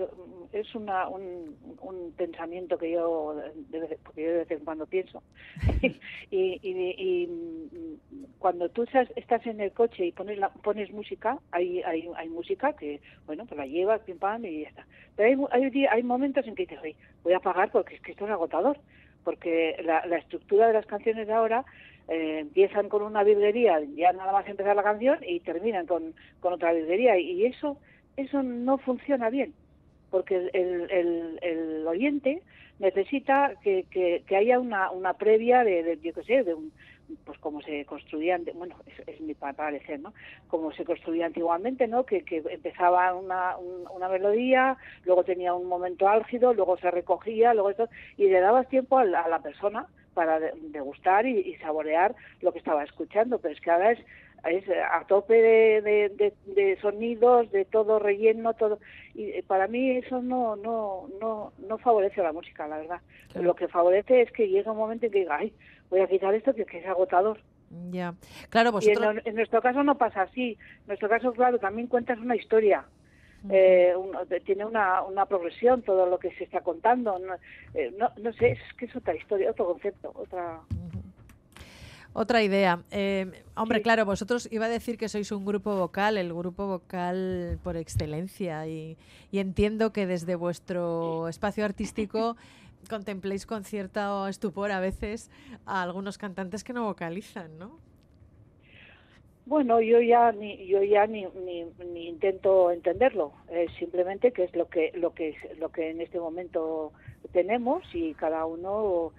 es 0.52 0.74
una, 0.74 1.08
un, 1.08 1.56
un, 1.80 2.12
pensamiento 2.12 2.76
que 2.76 2.90
yo 2.90 3.34
de 3.70 3.98
porque 4.04 4.22
yo 4.22 4.28
de 4.28 4.38
vez 4.38 4.50
en 4.50 4.58
cuando 4.58 4.84
pienso. 4.84 5.22
y, 5.80 5.96
y, 6.30 6.58
y, 6.60 7.98
cuando 8.38 8.68
tú 8.68 8.82
estás, 8.82 9.08
estás 9.16 9.46
en 9.46 9.60
el 9.60 9.72
coche 9.72 10.04
y 10.04 10.12
pones 10.12 10.38
la, 10.38 10.50
pones 10.50 10.92
música, 10.92 11.38
hay, 11.50 11.82
hay, 11.82 12.10
hay 12.14 12.28
música 12.28 12.74
que, 12.74 13.00
bueno, 13.24 13.46
pues 13.46 13.56
la 13.56 13.66
llevas, 13.66 14.02
pim 14.02 14.18
pam 14.18 14.44
y 14.44 14.62
ya 14.62 14.68
está. 14.68 14.86
Pero 15.16 15.48
hay, 15.50 15.62
hay, 15.62 15.86
hay 15.86 16.02
momentos 16.02 16.46
en 16.46 16.54
que 16.54 16.64
dices, 16.64 16.80
oye, 16.82 16.96
voy 17.22 17.32
a 17.32 17.40
pagar 17.40 17.70
porque 17.70 17.94
es 17.94 18.02
que 18.02 18.10
esto 18.10 18.26
es 18.26 18.32
agotador. 18.32 18.78
Porque 19.24 19.80
la, 19.82 20.04
la 20.04 20.18
estructura 20.18 20.66
de 20.66 20.74
las 20.74 20.84
canciones 20.84 21.26
de 21.26 21.32
ahora 21.32 21.64
eh, 22.08 22.40
empiezan 22.40 22.88
con 22.88 23.02
una 23.02 23.24
virguería, 23.24 23.80
ya 23.96 24.12
nada 24.12 24.32
más 24.32 24.46
empezar 24.46 24.76
la 24.76 24.82
canción, 24.82 25.18
y 25.26 25.40
terminan 25.40 25.86
con, 25.86 26.14
otra 26.42 26.72
virguería. 26.72 27.18
Y 27.18 27.46
eso 27.46 27.78
eso 28.16 28.42
no 28.42 28.78
funciona 28.78 29.30
bien, 29.30 29.54
porque 30.10 30.36
el, 30.36 30.90
el, 30.90 31.38
el, 31.42 31.86
oyente 31.86 32.42
necesita 32.78 33.54
que, 33.62 33.84
que, 33.90 34.36
haya 34.36 34.60
una, 34.60 34.90
una 34.90 35.14
previa 35.14 35.64
de, 35.64 35.82
de 35.82 35.98
yo 36.00 36.12
qué 36.12 36.22
sé, 36.22 36.44
de 36.44 36.54
un, 36.54 36.72
pues 37.24 37.38
como 37.38 37.60
se 37.62 37.84
construían, 37.84 38.44
bueno, 38.54 38.76
es, 38.86 39.08
es 39.08 39.20
mi 39.20 39.34
parecer, 39.34 40.00
¿no? 40.00 40.12
Como 40.48 40.72
se 40.72 40.84
construía 40.84 41.26
antiguamente, 41.26 41.88
¿no? 41.88 42.04
Que, 42.04 42.22
que 42.24 42.42
empezaba 42.48 43.14
una, 43.14 43.56
un, 43.56 43.86
una 43.94 44.08
melodía, 44.08 44.76
luego 45.04 45.24
tenía 45.24 45.54
un 45.54 45.66
momento 45.66 46.08
álgido, 46.08 46.54
luego 46.54 46.76
se 46.78 46.90
recogía, 46.90 47.52
luego 47.54 47.70
esto, 47.70 47.88
y 48.16 48.28
le 48.28 48.40
dabas 48.40 48.68
tiempo 48.68 48.98
a 48.98 49.02
a 49.02 49.28
la 49.28 49.40
persona 49.40 49.86
para 50.14 50.40
degustar 50.40 51.26
y, 51.26 51.38
y 51.40 51.56
saborear 51.56 52.14
lo 52.40 52.52
que 52.52 52.58
estaba 52.58 52.84
escuchando, 52.84 53.38
pero 53.38 53.54
es 53.54 53.60
que 53.60 53.70
ahora 53.70 53.92
es 53.92 53.98
es 54.50 54.64
a 54.68 55.04
tope 55.06 55.34
de, 55.34 55.80
de, 55.80 56.08
de, 56.10 56.32
de, 56.54 56.78
sonidos, 56.80 57.50
de 57.50 57.64
todo 57.64 57.98
relleno, 57.98 58.52
todo 58.54 58.78
y 59.14 59.40
para 59.42 59.68
mí 59.68 59.92
eso 59.92 60.20
no 60.20 60.56
no 60.56 61.08
no 61.20 61.52
no 61.66 61.78
favorece 61.78 62.20
a 62.20 62.24
la 62.24 62.32
música, 62.32 62.66
la 62.66 62.78
verdad. 62.78 63.00
Claro. 63.32 63.46
Lo 63.46 63.54
que 63.54 63.68
favorece 63.68 64.22
es 64.22 64.30
que 64.32 64.48
llega 64.48 64.72
un 64.72 64.78
momento 64.78 65.06
en 65.06 65.12
que 65.12 65.20
diga, 65.20 65.36
ay, 65.36 65.52
voy 65.90 66.00
a 66.00 66.06
quitar 66.06 66.34
esto 66.34 66.54
que, 66.54 66.64
que 66.64 66.78
es 66.78 66.86
agotador. 66.86 67.40
Ya, 67.90 68.14
claro, 68.50 68.70
vosotros... 68.70 69.16
Y 69.16 69.18
en, 69.18 69.22
en, 69.24 69.34
nuestro 69.34 69.60
caso 69.60 69.82
no 69.82 69.96
pasa 69.96 70.22
así. 70.22 70.56
En 70.82 70.86
nuestro 70.88 71.08
caso, 71.08 71.32
claro, 71.32 71.58
también 71.58 71.88
cuentas 71.88 72.18
una 72.18 72.36
historia. 72.36 72.84
Eh, 73.50 73.94
un, 73.96 74.16
tiene 74.44 74.64
una, 74.64 75.02
una 75.02 75.26
progresión 75.26 75.82
todo 75.82 76.06
lo 76.06 76.18
que 76.18 76.30
se 76.36 76.44
está 76.44 76.62
contando. 76.62 77.18
No, 77.18 77.34
eh, 77.74 77.92
no, 77.98 78.10
no 78.16 78.32
sé, 78.32 78.52
es 78.52 78.58
que 78.78 78.86
es 78.86 78.96
otra 78.96 79.14
historia, 79.14 79.50
otro 79.50 79.66
concepto, 79.66 80.12
otra. 80.14 80.60
Otra 82.16 82.42
idea. 82.44 82.80
Eh, 82.92 83.42
hombre, 83.56 83.78
sí. 83.78 83.82
claro, 83.82 84.04
vosotros 84.04 84.48
iba 84.52 84.66
a 84.66 84.68
decir 84.68 84.96
que 84.96 85.08
sois 85.08 85.32
un 85.32 85.44
grupo 85.44 85.74
vocal, 85.76 86.16
el 86.16 86.32
grupo 86.32 86.66
vocal 86.66 87.58
por 87.64 87.76
excelencia, 87.76 88.66
y, 88.68 88.96
y 89.32 89.40
entiendo 89.40 89.92
que 89.92 90.06
desde 90.06 90.36
vuestro 90.36 91.28
espacio 91.28 91.64
artístico 91.64 92.36
contempléis 92.88 93.46
con 93.46 93.64
cierto 93.64 94.28
estupor 94.28 94.70
a 94.70 94.78
veces 94.78 95.28
a 95.66 95.82
algunos 95.82 96.16
cantantes 96.16 96.62
que 96.62 96.72
no 96.72 96.84
vocalizan, 96.84 97.58
¿no? 97.58 97.80
Bueno, 99.46 99.80
yo 99.80 100.00
ya 100.00 100.32
ni 100.32 100.66
yo 100.66 100.82
ya 100.82 101.06
ni, 101.06 101.26
ni, 101.26 101.64
ni 101.64 102.08
intento 102.08 102.70
entenderlo, 102.70 103.32
eh, 103.50 103.66
simplemente 103.78 104.32
que 104.32 104.44
es 104.44 104.56
lo 104.56 104.68
que 104.68 104.92
lo 104.94 105.12
que 105.12 105.36
lo 105.58 105.70
que 105.70 105.90
en 105.90 106.00
este 106.00 106.18
momento 106.18 106.92
tenemos 107.32 107.82
y 107.94 108.14
cada 108.14 108.46
uno 108.46 109.12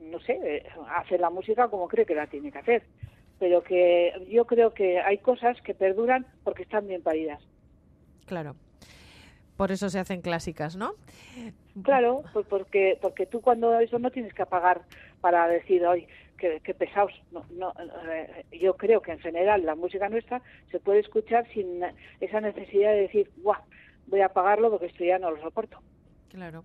no 0.00 0.20
sé, 0.20 0.64
hace 0.94 1.18
la 1.18 1.30
música 1.30 1.68
como 1.68 1.88
cree 1.88 2.06
que 2.06 2.14
la 2.14 2.26
tiene 2.26 2.52
que 2.52 2.58
hacer. 2.58 2.82
Pero 3.38 3.62
que 3.62 4.12
yo 4.28 4.46
creo 4.46 4.74
que 4.74 5.00
hay 5.00 5.18
cosas 5.18 5.60
que 5.62 5.74
perduran 5.74 6.26
porque 6.44 6.62
están 6.62 6.88
bien 6.88 7.02
paridas. 7.02 7.40
Claro. 8.26 8.56
Por 9.56 9.72
eso 9.72 9.90
se 9.90 9.98
hacen 9.98 10.22
clásicas, 10.22 10.76
¿no? 10.76 10.92
Claro, 11.82 12.22
pues 12.32 12.46
porque 12.46 12.98
porque 13.00 13.26
tú 13.26 13.40
cuando 13.40 13.78
eso 13.80 13.98
no 13.98 14.10
tienes 14.10 14.32
que 14.32 14.42
apagar 14.42 14.82
para 15.20 15.48
decir, 15.48 15.84
hoy 15.84 16.06
qué 16.38 16.74
pesados. 16.74 17.12
No, 17.30 17.44
no, 17.50 17.74
eh, 18.10 18.46
yo 18.52 18.76
creo 18.76 19.02
que 19.02 19.12
en 19.12 19.18
general 19.18 19.66
la 19.66 19.74
música 19.74 20.08
nuestra 20.08 20.40
se 20.70 20.80
puede 20.80 21.00
escuchar 21.00 21.46
sin 21.52 21.82
esa 22.20 22.40
necesidad 22.40 22.92
de 22.92 23.02
decir, 23.02 23.30
guau, 23.36 23.60
voy 24.06 24.20
a 24.20 24.26
apagarlo 24.26 24.70
porque 24.70 24.86
esto 24.86 25.04
ya 25.04 25.18
no 25.18 25.30
lo 25.30 25.40
soporto. 25.42 25.80
Claro. 26.30 26.64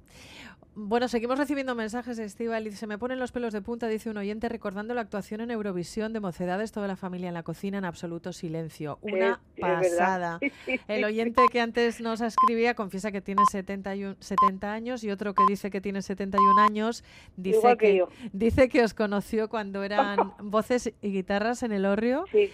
Bueno, 0.76 1.08
seguimos 1.08 1.38
recibiendo 1.38 1.76
mensajes, 1.76 2.18
Estival, 2.18 2.66
y 2.66 2.72
se 2.72 2.88
me 2.88 2.98
ponen 2.98 3.20
los 3.20 3.32
pelos 3.32 3.54
de 3.54 3.62
punta, 3.62 3.88
dice 3.88 4.10
un 4.10 4.18
oyente, 4.18 4.50
recordando 4.50 4.96
la 4.96 5.02
actuación 5.02 5.42
en 5.42 5.52
Eurovisión 5.52 6.14
de 6.14 6.20
Mocedades, 6.20 6.72
toda 6.72 6.88
la 6.88 6.96
familia 6.96 7.28
en 7.28 7.36
la 7.36 7.44
cocina 7.44 7.78
en 7.78 7.86
absoluto 7.86 8.34
silencio. 8.34 8.98
Una 9.02 9.40
es, 9.56 9.62
pasada. 9.62 10.40
Es 10.42 10.82
El 10.88 11.04
oyente 11.04 11.44
que 11.52 11.62
antes 11.62 12.02
nos 12.02 12.22
escribía 12.22 12.74
confiesa 12.74 13.12
que 13.12 13.22
tiene 13.22 13.44
71, 13.52 14.16
70 14.20 14.74
años 14.74 15.04
y 15.04 15.12
otro 15.12 15.36
que 15.36 15.44
dice 15.48 15.70
que 15.70 15.80
tiene 15.80 16.02
71 16.02 16.62
años 16.62 17.04
dice 17.38 17.78
que, 17.78 17.78
que 17.78 18.06
dice 18.32 18.68
que 18.68 18.84
os 18.84 18.96
conoció 18.96 19.50
cuando 19.50 19.84
eran 19.84 20.34
voces 20.42 20.92
y 21.02 21.12
guitarras 21.12 21.62
en 21.62 21.72
el 21.72 21.86
Orrio. 21.86 22.26
Sí 22.32 22.50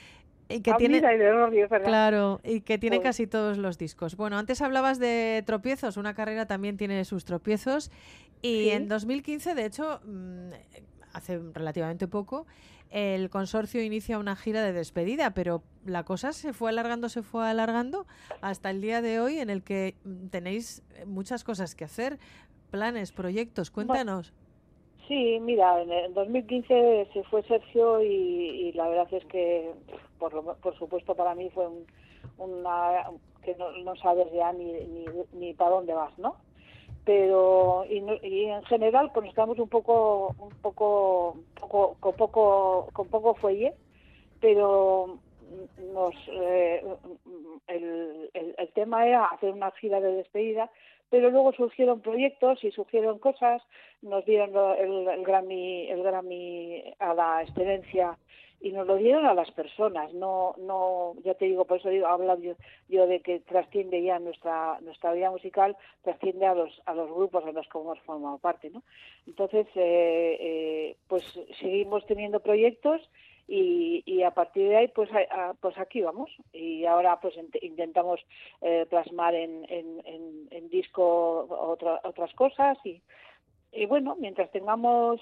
y 0.50 0.62
que 0.62 0.72
ah, 0.72 0.77
tiene 0.77 1.01
claro 1.84 2.41
y 2.44 2.62
que 2.62 2.77
tiene 2.77 3.01
casi 3.01 3.27
todos 3.27 3.58
los 3.58 3.77
discos. 3.77 4.18
Bueno 4.18 4.38
antes 4.38 4.62
hablabas 4.62 5.00
de 5.00 5.44
tropiezos 5.46 5.96
una 5.98 6.13
carrera 6.13 6.48
también 6.48 6.77
tiene 6.77 7.06
sus 7.06 7.24
tropiezos. 7.25 7.91
Y 8.41 8.65
¿Sí? 8.65 8.70
en 8.72 8.88
2015 8.88 9.53
de 9.53 9.65
hecho 9.65 10.01
mm, 10.06 10.50
hace 11.13 11.39
relativamente 11.53 12.08
poco 12.08 12.48
el 12.89 13.29
consorcio 13.29 13.84
inicia 13.84 14.18
una 14.18 14.36
gira 14.36 14.63
de 14.63 14.74
despedida 14.74 15.34
pero 15.36 15.62
la 15.86 16.03
cosa 16.03 16.34
se 16.34 16.53
fue 16.53 16.72
alargando 16.72 17.08
se 17.10 17.22
fue 17.22 17.48
alargando 17.48 18.08
hasta 18.41 18.72
el 18.72 18.82
día 18.82 19.01
de 19.01 19.20
hoy 19.20 19.38
en 19.38 19.50
el 19.50 19.63
que 19.63 19.96
mm, 20.03 20.27
tenéis 20.29 20.84
muchas 21.06 21.44
cosas 21.44 21.75
que 21.75 21.86
hacer 21.86 22.18
planes 22.70 23.12
proyectos. 23.12 23.72
Cuéntanos. 23.72 24.34
Sí, 25.08 25.39
mira, 25.41 25.82
en 25.82 25.91
el 25.91 26.13
2015 26.13 27.08
se 27.13 27.24
fue 27.24 27.41
Sergio 27.44 28.01
y, 28.03 28.72
la 28.74 28.88
verdad 28.88 29.08
es 29.12 29.25
que, 29.25 29.72
por, 30.19 30.57
por 30.57 30.77
supuesto, 30.77 31.15
para 31.15 31.35
mí 31.35 31.49
fue 31.49 31.67
una 32.38 33.05
que 33.43 33.55
no, 33.55 33.95
sabes 33.95 34.31
ya 34.33 34.51
ni, 34.53 34.71
ni, 34.71 35.05
ni 35.33 35.53
para 35.53 35.71
dónde 35.71 35.93
vas, 35.93 36.17
¿no? 36.19 36.35
Pero 37.05 37.85
y, 37.89 38.45
en 38.45 38.63
general 38.63 39.11
pues 39.13 39.29
estamos 39.29 39.57
un 39.57 39.69
poco 39.69 40.35
un 40.38 40.53
poco, 40.61 41.38
poco 41.59 41.95
con 41.99 42.13
poco 42.15 42.89
con 42.93 43.07
poco 43.07 43.33
fuelle, 43.35 43.73
pero 44.41 45.17
nos 45.93 46.13
eh, 46.27 46.83
el, 47.67 48.29
el 48.33 48.73
tema 48.73 49.07
era 49.07 49.25
hacer 49.25 49.51
una 49.51 49.71
gira 49.71 49.99
de 50.01 50.13
despedida 50.13 50.69
pero 51.09 51.29
luego 51.31 51.51
surgieron 51.53 52.01
proyectos 52.01 52.63
y 52.63 52.71
surgieron 52.71 53.19
cosas, 53.19 53.61
nos 54.01 54.25
dieron 54.25 54.51
el, 54.77 55.07
el, 55.07 55.23
Grammy, 55.23 55.89
el 55.89 56.03
Grammy 56.03 56.93
a 56.99 57.13
la 57.13 57.43
excelencia 57.43 58.17
y 58.61 58.71
nos 58.71 58.85
lo 58.85 58.97
dieron 58.97 59.25
a 59.25 59.33
las 59.33 59.51
personas, 59.51 60.13
no, 60.13 60.53
no, 60.57 61.13
ya 61.23 61.33
te 61.33 61.45
digo, 61.45 61.65
por 61.65 61.77
eso 61.77 61.89
digo, 61.89 62.07
hablo 62.07 62.37
yo, 62.39 63.07
de 63.07 63.21
que 63.21 63.39
trasciende 63.39 64.03
ya 64.03 64.19
nuestra, 64.19 64.79
nuestra 64.81 65.13
vida 65.13 65.31
musical, 65.31 65.77
trasciende 66.03 66.45
a 66.45 66.55
los, 66.55 66.81
a 66.85 66.93
los 66.93 67.09
grupos 67.09 67.45
en 67.47 67.55
los 67.55 67.67
que 67.69 67.77
hemos 67.77 67.99
formado 68.01 68.37
parte, 68.37 68.69
¿no? 68.69 68.83
Entonces, 69.27 69.67
eh, 69.75 70.37
eh, 70.39 70.95
pues 71.07 71.23
seguimos 71.59 72.05
teniendo 72.05 72.41
proyectos 72.41 73.01
y, 73.47 74.21
a 74.23 74.31
partir 74.31 74.69
de 74.69 74.75
ahí 74.75 74.87
pues 74.89 75.09
pues 75.59 75.77
aquí 75.79 76.01
vamos 76.01 76.29
y 76.53 76.85
ahora 76.85 77.19
pues 77.19 77.33
intentamos 77.61 78.19
eh, 78.61 78.85
plasmar 78.89 79.33
en, 79.33 79.65
en, 79.69 80.47
en, 80.51 80.69
disco 80.69 81.47
otras 82.03 82.33
cosas 82.35 82.77
y, 82.83 83.01
y 83.71 83.85
bueno 83.85 84.15
mientras 84.19 84.51
tengamos 84.51 85.21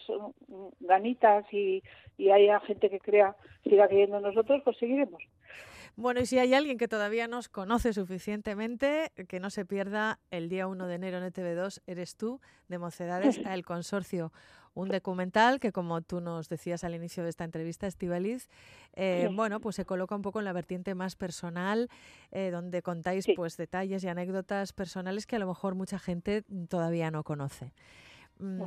ganitas 0.80 1.46
y, 1.52 1.84
y 2.18 2.32
haya 2.32 2.60
gente 2.62 2.90
que 2.90 3.00
crea 3.00 3.36
siga 3.64 3.88
creyendo 3.88 4.18
en 4.18 4.24
nosotros 4.24 4.62
pues 4.64 4.78
seguiremos. 4.78 5.22
Bueno, 6.00 6.20
y 6.20 6.28
si 6.28 6.38
hay 6.38 6.54
alguien 6.54 6.78
que 6.78 6.88
todavía 6.88 7.28
nos 7.28 7.50
conoce 7.50 7.92
suficientemente, 7.92 9.12
que 9.28 9.40
no 9.40 9.50
se 9.50 9.66
pierda 9.66 10.20
el 10.30 10.48
día 10.48 10.68
1 10.68 10.86
de 10.86 10.94
enero 10.94 11.18
en 11.18 11.24
ETV2, 11.24 11.82
eres 11.88 12.16
tú, 12.16 12.40
de 12.68 12.78
Mocedades 12.78 13.44
a 13.44 13.54
El 13.56 13.66
Consorcio. 13.66 14.32
Un 14.76 14.90
documental 14.90 15.60
que, 15.60 15.72
como 15.72 16.02
tú 16.04 16.22
nos 16.22 16.50
decías 16.50 16.84
al 16.84 16.94
inicio 16.94 17.24
de 17.24 17.30
esta 17.30 17.46
entrevista, 17.46 17.88
Estivaliz, 17.88 18.48
eh, 18.94 19.28
bueno, 19.34 19.60
pues 19.60 19.76
se 19.76 19.86
coloca 19.86 20.16
un 20.16 20.22
poco 20.22 20.38
en 20.38 20.46
la 20.46 20.54
vertiente 20.54 20.94
más 20.94 21.16
personal, 21.16 21.90
eh, 22.32 22.52
donde 22.52 22.84
contáis 22.84 23.26
pues 23.36 23.58
detalles 23.58 24.04
y 24.04 24.08
anécdotas 24.08 24.74
personales 24.74 25.26
que 25.26 25.38
a 25.38 25.40
lo 25.40 25.48
mejor 25.48 25.74
mucha 25.74 25.98
gente 25.98 26.44
todavía 26.70 27.10
no 27.10 27.24
conoce. 27.24 27.74
Mm, 28.40 28.62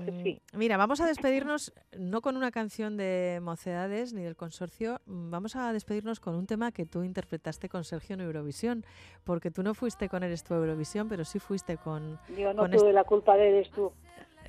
mira, 0.54 0.76
vamos 0.76 1.00
a 1.00 1.06
despedirnos 1.06 1.72
no 1.96 2.20
con 2.20 2.36
una 2.36 2.50
canción 2.50 2.96
de 2.96 3.38
Mocedades 3.42 4.12
ni 4.12 4.22
del 4.22 4.36
consorcio, 4.36 5.00
mm, 5.06 5.30
vamos 5.30 5.56
a 5.56 5.72
despedirnos 5.72 6.20
con 6.20 6.34
un 6.34 6.46
tema 6.46 6.72
que 6.72 6.86
tú 6.86 7.02
interpretaste 7.02 7.68
con 7.68 7.84
Sergio 7.84 8.14
en 8.14 8.20
Eurovisión, 8.20 8.84
porque 9.24 9.50
tú 9.50 9.62
no 9.62 9.74
fuiste 9.74 10.08
con 10.08 10.22
Eres 10.22 10.42
tú 10.42 10.54
Eurovisión, 10.54 11.08
pero 11.08 11.24
sí 11.24 11.38
fuiste 11.38 11.76
con... 11.76 12.18
Yo 12.36 12.52
no 12.52 12.68
tuve 12.68 12.92
la 12.92 13.04
culpa 13.04 13.36
de 13.36 13.48
Eres 13.48 13.70
tú. 13.70 13.92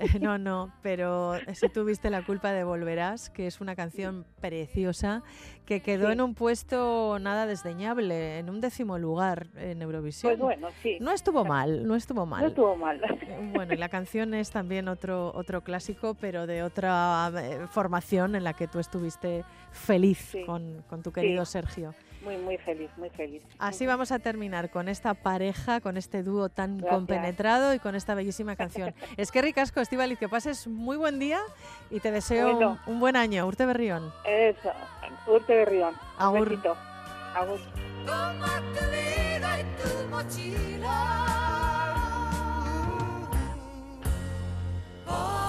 No, 0.21 0.37
no, 0.37 0.71
pero 0.81 1.33
si 1.53 1.69
tuviste 1.69 2.09
la 2.09 2.23
culpa 2.23 2.51
de 2.51 2.63
Volverás, 2.63 3.29
que 3.29 3.47
es 3.47 3.61
una 3.61 3.75
canción 3.75 4.25
preciosa, 4.39 5.23
que 5.65 5.81
quedó 5.81 6.11
en 6.11 6.21
un 6.21 6.35
puesto 6.35 7.17
nada 7.19 7.45
desdeñable, 7.45 8.39
en 8.39 8.49
un 8.49 8.61
décimo 8.61 8.97
lugar 8.97 9.47
en 9.55 9.81
Eurovisión. 9.81 10.31
Pues 10.31 10.39
bueno, 10.39 10.69
sí. 10.81 10.97
No 10.99 11.11
estuvo 11.11 11.45
mal, 11.45 11.87
no 11.87 11.95
estuvo 11.95 12.25
mal. 12.25 12.41
No 12.41 12.47
estuvo 12.47 12.75
mal. 12.75 13.01
Bueno, 13.53 13.73
y 13.73 13.77
la 13.77 13.89
canción 13.89 14.33
es 14.33 14.51
también 14.51 14.87
otro, 14.87 15.31
otro 15.35 15.61
clásico, 15.61 16.15
pero 16.15 16.47
de 16.47 16.63
otra 16.63 17.31
eh, 17.37 17.67
formación 17.69 18.35
en 18.35 18.43
la 18.43 18.53
que 18.53 18.67
tú 18.67 18.79
estuviste 18.79 19.43
feliz 19.71 20.35
con, 20.45 20.83
con, 20.89 21.01
tu 21.01 21.11
querido 21.11 21.45
Sergio. 21.45 21.93
Muy, 22.23 22.37
muy 22.37 22.57
feliz, 22.57 22.89
muy 22.97 23.09
feliz. 23.09 23.41
Así 23.57 23.87
vamos 23.87 24.11
a 24.11 24.19
terminar 24.19 24.69
con 24.69 24.87
esta 24.87 25.13
pareja, 25.13 25.81
con 25.81 25.97
este 25.97 26.21
dúo 26.23 26.49
tan 26.49 26.79
compenetrado 26.79 27.73
y 27.73 27.79
con 27.79 27.95
esta 27.95 28.13
bellísima 28.13 28.55
canción. 28.55 28.93
es 29.17 29.31
que 29.31 29.41
ricasco, 29.41 29.79
Estivaliz, 29.79 30.19
que 30.19 30.29
pases 30.29 30.67
muy 30.67 30.97
buen 30.97 31.19
día 31.19 31.39
y 31.89 31.99
te 31.99 32.11
deseo 32.11 32.77
un, 32.85 32.99
buen 32.99 33.15
año. 33.15 33.45
Urte 33.47 33.65
Berrión. 33.65 34.13
Eso, 34.25 34.71
Urte 35.27 35.55
Berrión. 35.55 35.95
Agur. 36.17 36.49
Un 36.49 36.61
Agur. 37.33 37.59
para 45.11 45.40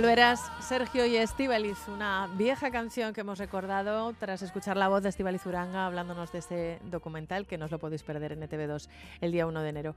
Volverás, 0.00 0.40
Sergio 0.60 1.06
y 1.06 1.16
Estivaliz, 1.16 1.88
una 1.88 2.28
vieja 2.36 2.70
canción 2.70 3.12
que 3.12 3.22
hemos 3.22 3.36
recordado 3.36 4.12
tras 4.12 4.42
escuchar 4.42 4.76
la 4.76 4.86
voz 4.86 5.02
de 5.02 5.08
Estivaliz 5.08 5.44
Uranga 5.44 5.86
hablándonos 5.86 6.30
de 6.30 6.38
este 6.38 6.78
documental 6.88 7.48
que 7.48 7.58
no 7.58 7.64
os 7.64 7.72
lo 7.72 7.80
podéis 7.80 8.04
perder 8.04 8.30
en 8.30 8.42
ETV2 8.42 8.88
el 9.20 9.32
día 9.32 9.48
1 9.48 9.60
de 9.60 9.68
enero. 9.68 9.96